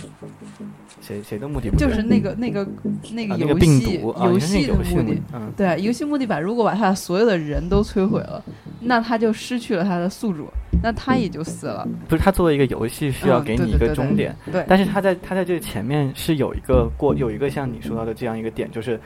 [1.02, 1.86] 谁谁的目的不对？
[1.86, 2.66] 就是那个那个
[3.12, 5.22] 那个游戏游戏的目的。
[5.34, 5.52] 嗯。
[5.54, 8.42] 对，游戏目的把如果把他所有的人都摧毁了，
[8.80, 10.48] 那他就失去了他的宿主，
[10.82, 11.86] 那他也就死了。
[12.08, 14.64] 不是他作为一个游戏需要给你一个终点，对。
[14.66, 18.98] 但是他在他在这前面是有一个过有一个像你说到的这样一个点，就是。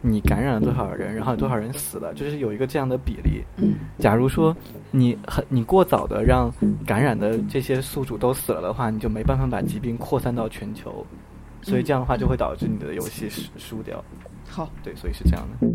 [0.00, 3.42] 你感染了多少人，然后多少人死了，就是有一个这样的比例。
[3.56, 4.56] 嗯，假如说
[4.90, 6.52] 你很你过早的让
[6.86, 11.04] 感染的这些宿主都死了的话，你就没办法把疾病扩散到全球，
[11.62, 14.02] 所以这样的话就会导致你的游戏输输掉。
[14.48, 15.66] 好，对，所以是这样的。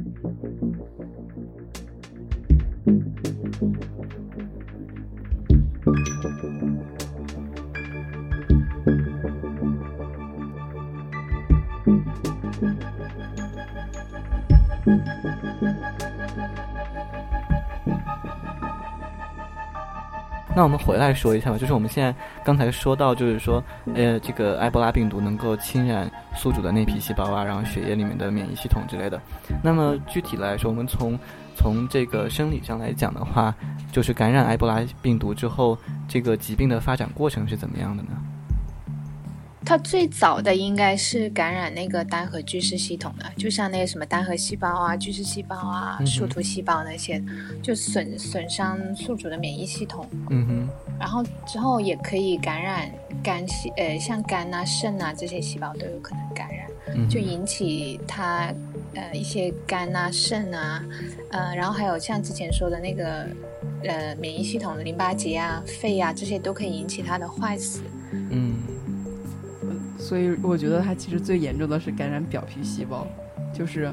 [20.55, 23.61] 那我们回来说一下吧，就是我们现在刚才说到，就是说，
[23.93, 29.21] 呃，这个埃博拉病毒能够侵染宿主的内皮细胞啊，然后血液里面的免疫系统之类的。
[29.61, 31.19] 那么具体来说，我们从
[31.55, 33.53] 从这个生理上来讲的话，
[33.91, 38.11] 就是感染埃博拉病毒之后，这个疾病的发展过程是怎么样的呢？
[39.65, 47.21] 它最早的应该是感染那个单核巨噬系统的，就像那个什么单核细胞啊、巨噬细胞啊、树突细胞那些，
[47.63, 50.07] 就损损伤宿主的免疫系统。
[50.29, 50.69] 嗯哼。
[50.99, 52.89] 然后之后也可以感染
[53.23, 58.53] 肝细，呃，像肝啊、肾啊这些细胞都有可能感染，就引起它
[58.93, 60.85] 呃一些肝啊、肾啊，
[61.31, 63.27] 呃，然后还有像之前说的那个
[63.83, 67.81] 呃免疫系统的淋巴结啊、肺啊这些都可以引起它的坏死。
[68.11, 68.54] 嗯。
[70.05, 73.07] 所以我觉得它其实最严重的是感染表皮细胞，
[73.51, 73.91] 就是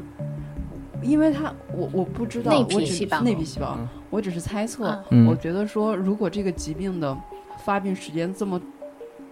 [1.03, 3.79] 因为它我我不知道，内皮细胞，内皮细胞，
[4.11, 5.03] 我只是猜测。
[5.27, 7.17] 我觉得说，如果这个疾病的
[7.65, 8.61] 发病时间这么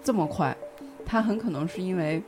[0.03, 0.57] 这么快，
[1.05, 2.23] 它很可能是因为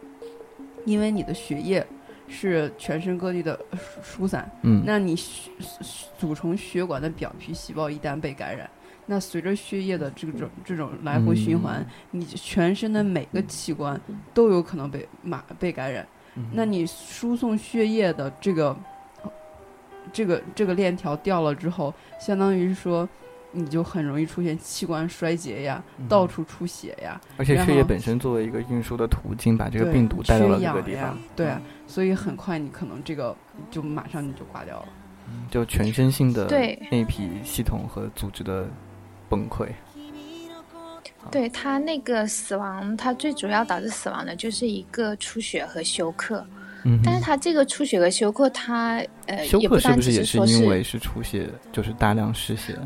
[0.85, 1.87] 因为你的血液
[2.29, 3.59] 是全身各地的
[4.03, 5.17] 疏散，嗯，那你
[6.19, 8.69] 组成血管的表皮细胞一旦被感染，
[9.07, 14.01] 那随着血液的这种这种来回循环，你全身的每个器官
[14.33, 16.07] 都有可能被马被感染。
[16.53, 18.77] 那你输送血液的这个
[20.13, 23.09] 这个这个链条掉了之后，相当于是说。
[23.55, 27.21] 你就很容易出现器官衰竭呀，到处出血呀。
[27.37, 31.19] 而且血液本身作为一个运输的途径，把这个病毒带到了这个地方。
[31.37, 33.37] 对啊，所以很快你可能这个
[33.71, 34.89] 就马上你就挂掉了。
[35.51, 36.47] 就全身性的
[36.91, 38.67] 内皮系统和组织的
[39.33, 39.67] 崩溃。
[41.31, 46.45] 对他那个死亡，他最主要导致死亡的就是一个出血和休克。
[46.85, 47.01] 嗯。
[47.03, 52.77] 但是他这个出血和休克，他呃，休克是不是也是因为是出血，就是大量失血？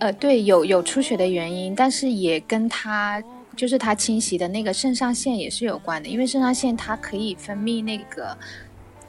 [0.00, 3.22] 呃，对，有有出血的原因，但是也跟他
[3.54, 8.36] 就是他侵袭的那个肾上腺也是有关的，因为肾上腺它可以分泌那个，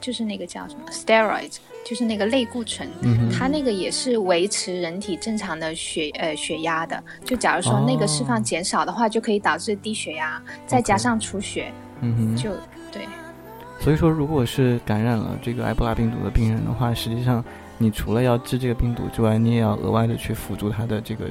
[0.00, 1.56] 就是那个叫什么 steroids，
[1.88, 2.88] 就是那个类固醇，
[3.32, 7.00] 它那个也是维持人体正常的血呃血压的。
[7.24, 12.50] 就假如说那个释放减少的话，就可以导致低血压，再加上出血，嗯哼就
[12.90, 13.06] 对。
[13.78, 17.44] 所以说，如果是感染了这个埃博拉病毒的病人的话，实际上。
[17.78, 21.26] 你除了要治这个病毒之外，你也要额外的去辅助他的这个，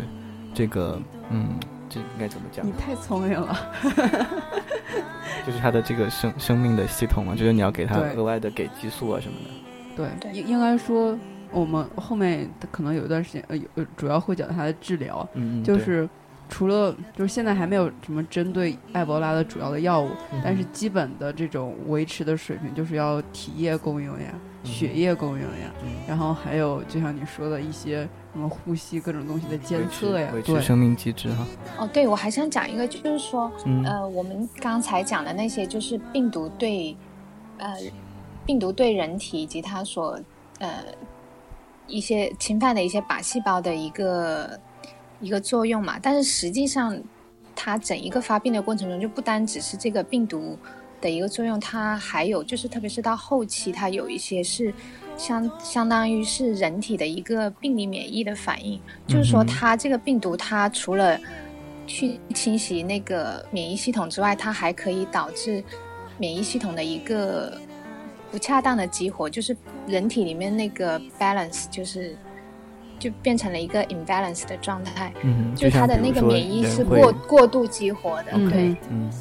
[0.54, 1.58] 这个，嗯，
[1.90, 2.64] 这应该怎么讲？
[2.64, 3.58] 你太聪明了，
[5.44, 9.50] 就是他的这个生生命的系统嘛，就是你要给他额外的给激素啊什么的。
[9.96, 11.18] 对，应应该说，
[11.52, 16.08] 我们后面可能有一段时间，呃，有主要会讲他的治疗，嗯就是。
[16.48, 20.12] 除了就是现在还没有什么针对埃博拉的主要的药物，
[20.44, 24.32] 但是基本的这种维持的水平就是要体液供应呀、
[24.64, 25.74] 血液供应呀，
[26.08, 31.48] 然后还有就像你说的一些什么呼吸各种东西的监测呀，对生命机制哈。
[31.80, 33.52] 哦，对，我还想讲一个，就是说，
[33.84, 36.96] 呃，我们刚才讲的那些，就是病毒对，
[37.58, 37.74] 呃，
[38.46, 40.20] 病毒对人体以及它所
[40.60, 40.84] 呃
[41.88, 44.60] 一些侵犯的一些靶细胞的一个。
[45.22, 47.02] 一个作用嘛，但是实际上，
[47.56, 50.60] 它整一个发病的过程中，就不单只是这个病毒
[51.00, 54.74] 的一个作用，它还有就是，特别是到后期，它有一些是
[55.16, 61.18] 相相当于是人体的一个病理免疫的反应，就是说，它这个病毒，它除了
[61.88, 65.64] 去侵袭那个免疫系统之外，它还可以导致
[66.18, 67.58] 免疫系统的一个
[68.32, 69.56] 不恰当的激活，就是
[69.88, 72.16] 人体里面那个 balance 就是。
[72.98, 79.12] 就变成了一个 imbalance 的状态，嗯，就它的那个免疫是过过度激活的，对，嗯，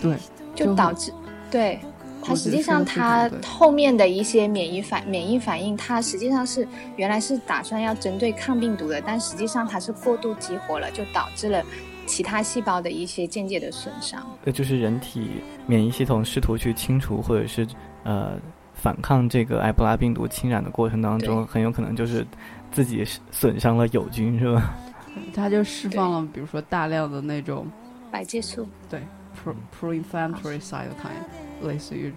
[0.00, 0.16] 对，
[0.54, 1.12] 就导致，
[1.50, 1.78] 对，
[2.22, 11.62] 它实际上它后面的一些免疫反免疫反应，它实际上是原来是打算要针对抗病毒的，但实际上它是过度激活了，就导致了
[12.06, 14.26] 其他细胞的一些间接的损伤。
[14.42, 17.66] 对就是人体免疫系统试图去清除或者是
[18.04, 18.38] 呃
[18.74, 22.26] 反抗这个埃博拉病毒侵染的过程当中，很有可能就是。
[22.72, 24.74] 自己损伤了友军是吧？
[25.34, 27.66] 他就释放了，比如说大量的那种
[28.12, 29.00] 白介素，对
[29.34, 32.14] ，pro pro-inflammatory cytokine，类似于，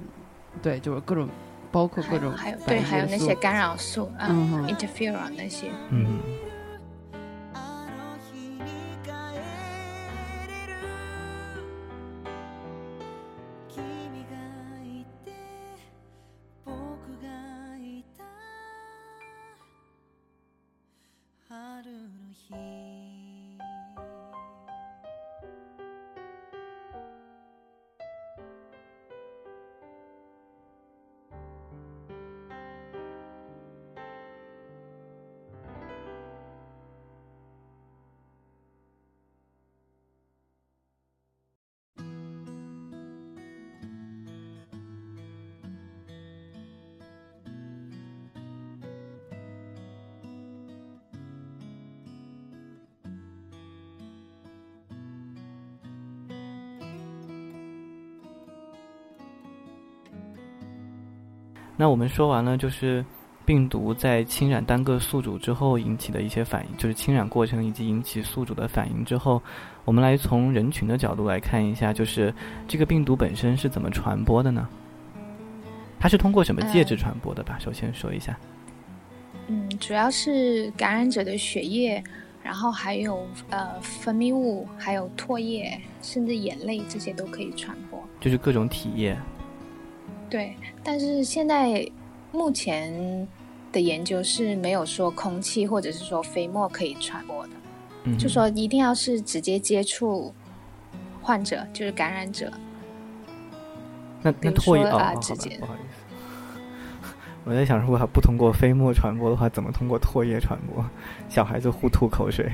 [0.62, 1.28] 对，就是各种，
[1.72, 4.30] 包括各种，还有对，还有那些干扰素啊
[4.68, 6.20] ，interferon 那些，嗯。
[21.84, 23.23] 하루로 힘
[61.76, 63.04] 那我们说完了，就是
[63.46, 69.42] 病毒在侵染单个宿主之后引起的一些反应，就是侵染过程以及引起宿主的反应之后，
[69.84, 72.34] 我们来从人群的角度来看一下，就是
[72.68, 74.68] 这个病毒本身是怎么传播的呢？
[76.00, 77.58] 它是通过什么介质传播的吧？
[77.60, 78.38] 首先说一下。
[79.48, 82.02] 嗯，主要是感染者的血液，
[82.42, 88.02] 然后还有呃分泌物，还有唾液，甚至眼泪这些都可以传播。
[88.22, 89.18] 就是各种体液。
[90.34, 91.88] 对，但是现在
[92.32, 93.28] 目前
[93.72, 100.34] 的研究是没有说空气或者是说飞沫可以传播的，就说一定要是直接接触
[101.22, 102.52] 患者，就是感染者。
[104.24, 106.04] 那那唾液啊，直接不好意思，
[107.44, 110.84] 我在想，如果它不通过飞沫传播的话，怎么通过唾液传播？
[111.30, 112.52] 小孩子互吐口水，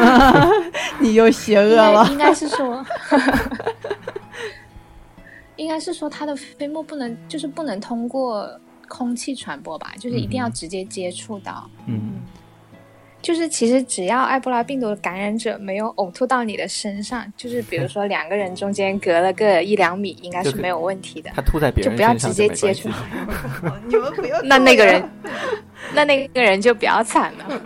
[0.98, 2.08] 你又邪恶了。
[2.10, 2.82] 应该是说，
[5.60, 8.50] 应该是说它的飞沫不能，就是不能通过
[8.88, 9.92] 空气传播吧？
[9.98, 11.68] 就是一定要直接接触到。
[11.86, 12.22] 嗯。
[13.22, 21.30] 就是其实只要埃博拉病毒的感染者没有呕吐到你的身上，就是比如说两个人中间隔了个一两米，应该是没有问题的。
[21.34, 22.88] 他吐在别人就不要直接接触。
[23.86, 24.40] 你们不要。
[24.48, 25.06] 那那个人，
[25.94, 27.60] 那那个人就比较惨了。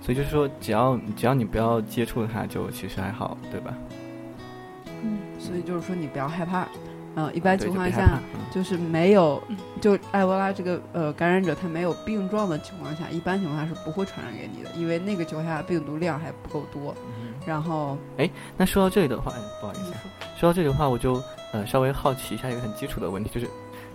[0.00, 3.74] 所以就是说，只要只要你不要接触它，就其实还好，对吧？
[5.02, 6.66] 嗯，所以就是说你不要害怕。
[7.16, 8.18] 嗯，一般情况下
[8.50, 9.40] 就是没有，
[9.80, 16.92] 就埃博拉这个呃感染者他没有病状的情况下，一般情况下是不会传染给你的，因为那个情况下病毒量还不够多。
[17.46, 19.92] 然后，哎，那说到这里的话，不好意思，
[20.36, 23.48] 说到这里的话，我就呃稍微好奇一下一个很基础的问题，就是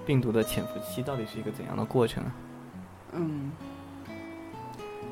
[0.05, 2.23] 病毒的潜伏期到底是一个怎样的过程？
[3.11, 3.51] 嗯，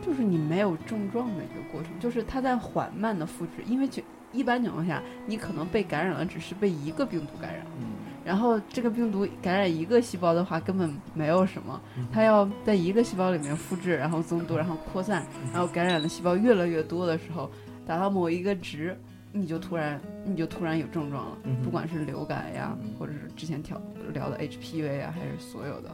[0.05, 4.01] 就是你没有症状的一个过程，就是它在缓慢的复制，因为就。
[4.37, 7.65] 一般情况下，你可能被感染了，只是被一个病毒感染。
[7.79, 7.87] 嗯，
[8.23, 11.81] 然后这个病毒感染一个细胞的话，根本没有什么。
[12.11, 17.49] 它要在一个细胞里面复制，然后增多，然后扩散，然后感染的细胞越来越多的时候，
[17.85, 18.95] 达到某一个值，
[19.31, 21.37] 你就突然你就突然有症状了。
[21.63, 23.81] 不管是流感呀，或者是之前聊
[24.13, 25.89] 聊的 HPV 啊，还是所有的。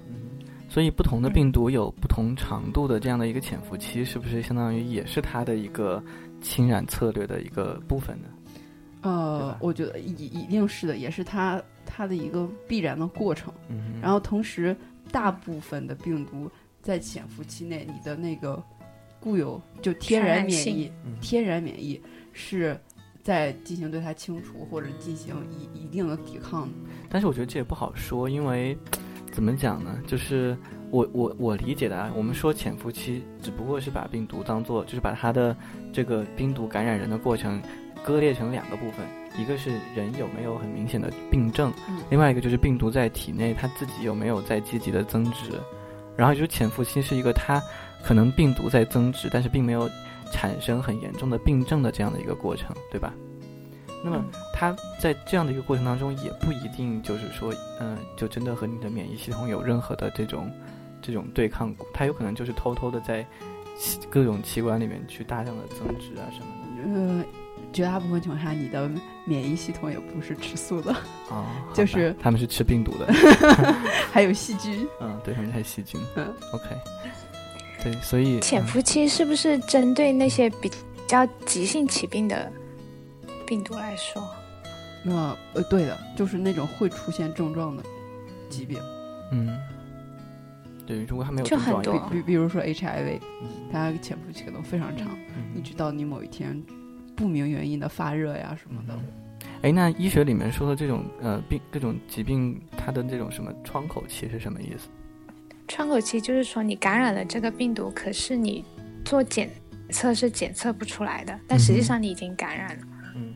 [0.68, 6.04] 所以不同的病毒有不同长度的这样的一个潜伏期，是不是相当于也是它的一个？
[6.44, 8.28] 侵染策略的一个部分呢？
[9.04, 13.54] 呃，我觉得一一定是的，也是它它的一个必然的过程。
[13.70, 14.76] 嗯，然后同时，
[15.12, 16.50] 大部分的病毒
[16.82, 18.62] 在潜伏期内，你的那个
[19.20, 20.92] 固有就天然免疫，
[21.22, 22.02] 天然免疫
[22.32, 22.80] 是
[23.22, 26.68] 在进行对它清除或者进行一一定的抵抗。
[27.10, 28.78] 但是我觉得这也不好说，因为
[29.32, 30.00] 怎么讲呢？
[30.08, 30.58] 就是。
[30.94, 35.58] 我我我理解的啊，我们说潜伏期只不过是把病毒当做，就是把它的
[35.92, 37.60] 这个病毒感染人的过程
[38.04, 39.06] 割裂成两个部分，
[39.38, 41.72] 一个是人有没有很明显的病症，
[42.10, 45.52] 另外一个就是病毒在体内它自己有没有在积极的增殖，
[46.16, 47.62] 然后就是潜伏期是一个它
[48.04, 49.90] 可能病毒在增殖，但是并没有
[50.32, 53.14] 产生很严重的病症的这样的一个过程，对吧？
[54.04, 54.24] 那么
[54.54, 60.52] 它在这样的一个过程当中，也不一定就是说，嗯，就真的和你的免疫系统有任何的这种。
[61.06, 63.28] 这种对抗，它有可能就是偷偷的在
[64.10, 66.48] 各种器官里面去大量的增殖啊什么
[66.78, 66.94] 的。
[66.96, 67.26] 呃，
[67.74, 68.90] 绝大部分情况下，你的
[69.26, 70.94] 免疫系统也不是吃素的
[71.30, 73.12] 啊， 就是他们是吃病毒的，
[74.14, 74.88] 还有细菌。
[75.02, 76.00] 嗯，对，他们还细菌。
[76.16, 76.66] 嗯，OK。
[77.84, 80.72] 对，所以潜伏期是不是针对那些比
[81.08, 82.50] 较急性起病的
[83.46, 84.24] 病毒来说？
[85.04, 87.84] 那呃，对的，就是那种会出现症状的
[88.50, 88.80] 疾病。
[89.32, 89.58] 嗯。
[90.86, 93.20] 对，如果还没有症状，比比比如说 HIV，
[93.72, 95.18] 它潜伏期可能非常长，
[95.56, 96.62] 一直到你某一天
[97.16, 99.00] 不明原因的发热呀什么的。
[99.62, 104.90] 哎，那医学里面说的这种呃病各种疾病，它的这种什么窗口期是什么意思？
[105.68, 108.64] 窗口期就是说你感染了这个病毒，可是你
[109.06, 109.50] 做检
[109.90, 112.84] 测是检测不出来的，但实际上你已经感染了。
[113.16, 113.34] 嗯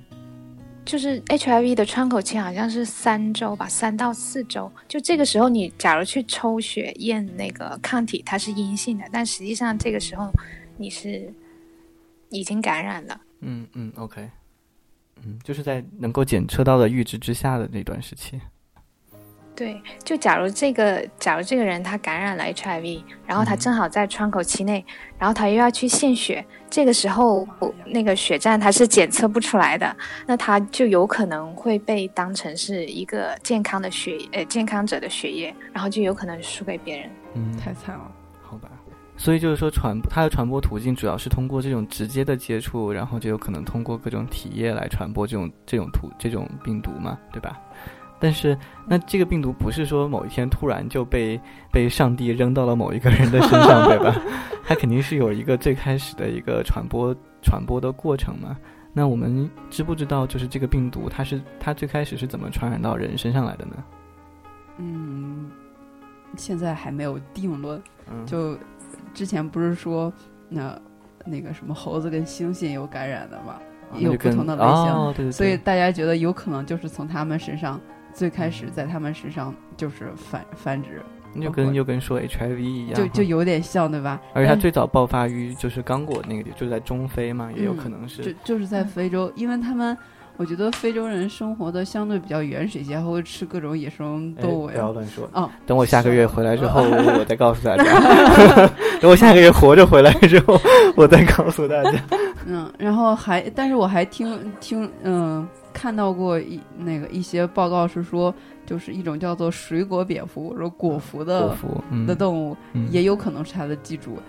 [0.84, 4.71] 就是 HIV 的窗口期好像是三周吧，三到四周。
[4.88, 10.32] 就这个时候，你假如去抽血验那个抗体，它是阴性的，但实际上这个时候
[10.78, 11.30] 你是
[12.30, 13.19] 已经感染了。
[13.42, 14.30] 嗯嗯，OK，
[15.24, 18.40] 嗯，就是在能够检测到的阈值之下的那段时期。
[19.56, 24.86] 对，就假如这个，假如这个人他感染了 HIV，然后他正好在窗口期内，
[25.18, 27.48] 然后他又要去献血，这个时候
[27.88, 37.10] 那个血站他是检测不出来的，那他就有可能会被当成是一个健康的血，呃，健康者的血液，然后就有可能输给别人。
[37.34, 38.12] 嗯，太惨了，
[38.44, 38.70] 好吧。
[39.18, 47.59] 所以就是说传它的传播途径主要是通过这种直接的接触，然后就有可能通过各种体液来传播这种这种途这种病毒嘛，对吧？
[48.20, 48.57] 但是，
[48.88, 51.39] 那这个病毒不是说某一天突然就被
[51.72, 54.15] 被上帝扔到了某一个人的身上，对吧？
[54.65, 58.57] 它肯定是有一个最开始的一个传播传播的过程嘛。
[58.91, 63.84] 那我们知不知道，就是这个病毒，它是它最开始是怎么传染到人身上来的呢？
[64.78, 65.51] 嗯，
[66.36, 67.80] 现在还没有定论。
[68.09, 68.57] 嗯，就
[69.18, 70.13] 之前不是说
[70.47, 70.80] 那
[71.26, 73.59] 那个什么猴子跟猩猩有感染的吗？
[73.97, 74.63] 有不同的类
[75.15, 77.82] 型，所以大家觉得有可能就是从他们身上。
[78.13, 81.03] 最开始在他们身上就是繁繁殖，
[81.39, 84.20] 就跟就跟说 HIV 一样，就就有点像，对吧？
[84.34, 89.95] 而且它最早爆发于就是刚果那个地，就在中非嘛，也有可能是，就就是在非洲，因为他们
[90.38, 94.68] 我觉得非洲人生活的相对比较原始一些，还会吃各种野生动物。
[94.68, 95.50] 不要乱说啊！
[95.66, 97.84] 等我下个月回来之后，我再告诉大家。
[99.02, 100.60] 等我下个月活着回来之后，
[100.96, 101.92] 我再告诉大家。
[102.46, 108.34] 嗯，然后还，但是我还听听，嗯，看到过一那个一些报告是说，
[108.66, 111.56] 就是一种叫做水果蝙蝠，说果蝠的
[112.06, 112.56] 的动物，
[112.92, 114.20] 也有可能是它的寄主。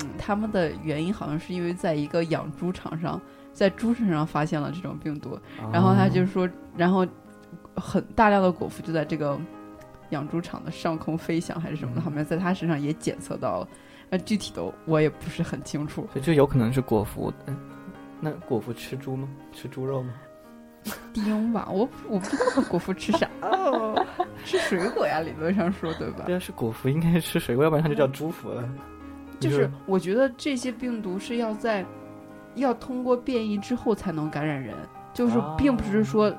[0.00, 3.20] 嗯，他们的原因好像是因为在一个养猪场上。
[3.58, 5.36] 在猪身上发现了这种病毒，
[5.72, 7.04] 然后他就说，然后
[7.74, 9.36] 很大量的果蝠就在这个
[10.10, 13.68] 养猪场的上空飞翔还是什么的，好像在他身上也检测到了，
[14.08, 16.06] 那具体的我也不是很清楚。
[16.22, 17.32] 就有可能是果蝠，
[18.20, 19.28] 那果蝠吃猪吗？
[19.52, 20.12] 吃猪肉吗？
[21.12, 23.28] 丁吧，我我不知道果蝠吃啥，
[24.46, 26.22] 吃水果呀，理论上说对吧？
[26.26, 28.68] 对啊，是果蝠应该吃水果，要不然它就叫猪蝠了。
[29.40, 31.84] 就是我觉得这些病毒是要在。
[32.58, 34.74] 要通过变异之后才能感染人，
[35.12, 36.32] 就是并不是说，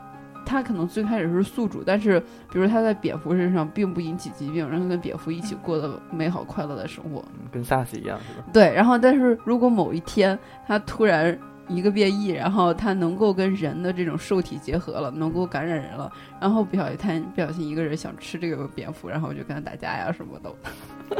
[0.45, 2.20] 它可能最开始是宿主，但是
[2.51, 8.47] 比如它在蝙蝠身上并不引起疾病，然后跟蝙蝠一起过得美好快乐的生活，跟 SARS 一样是吧？
[8.51, 11.38] 对，然后但是如果某一天它突然
[11.70, 16.11] 一个变异，然后它能够跟人的这种受体结合了，能够感染人了，
[16.41, 20.51] 然后不小心它不小心一个人想吃这个蝙蝠，然后我就跟他打架呀什么的。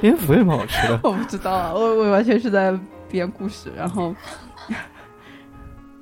[0.02, 1.00] 蝙蝠有什么好吃的？
[1.08, 2.78] 我不知道啊，我我完全是在
[3.10, 4.14] 编故事，然后。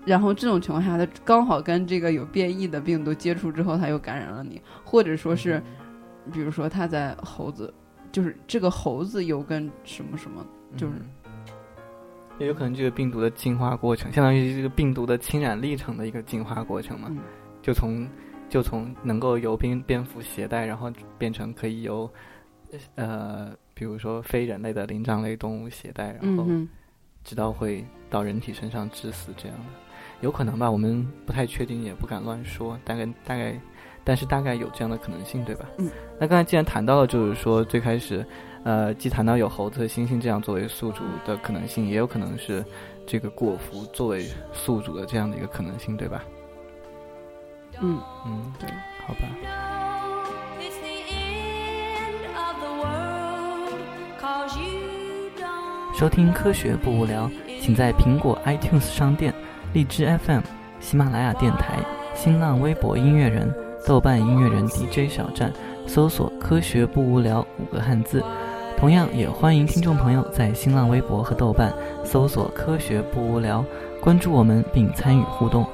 [0.06, 5.62] 然后这种情况下，它刚好跟这个有变异的病毒接触之后，它又感染了你，或者说是，
[6.32, 7.74] 比如说它在猴子，
[8.10, 10.46] 就是这个猴子又跟什么什么，
[10.78, 10.94] 就是
[12.40, 17.10] 也有可能这个病毒的进化过程，相当于这个病毒的侵染历程的一个进化过程嘛，
[17.62, 18.08] 就从
[18.50, 22.10] 就从能够由蝙蝙蝠携带，然后变成可以由
[22.96, 26.46] 呃，比如说非人类的灵长类动物携带，然后
[27.24, 29.66] 直到会到人体身上致死这样的。
[30.22, 32.80] 有可能吧，我们不太确定，也不敢乱说。
[32.84, 33.60] 大概大概，
[34.04, 35.66] 但是大概有这样的可能性，对吧？
[35.78, 35.90] 嗯。
[36.20, 38.26] 那刚才既然谈到了，就是说最开始，
[38.68, 42.62] 呃，既谈到有猴子和猩猩这样作为宿主的可能性，也有可能是
[43.06, 46.22] 这个果蝠作为宿主的这样的一个可能性，对吧？
[47.80, 48.70] 嗯嗯，对，
[49.06, 49.22] 好吧。
[55.98, 59.34] 收听科学不无聊，请在苹果 iTunes 商店。
[59.72, 60.42] 荔枝 FM、
[60.82, 61.80] 喜马拉雅电台、
[62.14, 63.50] 新浪微博音乐人、
[63.86, 65.54] 豆瓣音乐人 DJ 小站
[65.88, 68.22] 搜索“科学不无聊”五个汉字。
[68.78, 71.74] 同样也欢迎听众朋友在新浪微博和豆瓣
[72.06, 73.66] 搜索“科学不无聊”，
[74.00, 75.66] 关注我们并参与互动。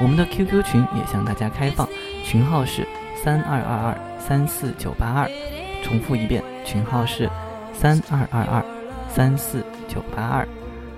[0.00, 1.86] 我们的 QQ 群也向大家开放，
[2.24, 2.88] 群号是
[3.22, 5.30] 三二二二三四九八二。
[5.84, 7.28] 重复一遍，群号是
[7.74, 8.64] 三二二二
[9.06, 10.48] 三四九八二。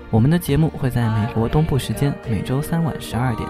[0.09, 3.47] 我们的节目会在美国东部时间每周三晚十二点，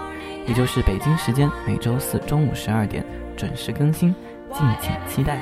[0.48, 3.04] 也就是北京时间每周四中午十二点
[3.36, 4.12] 准时更新，
[4.52, 5.38] 敬请期待。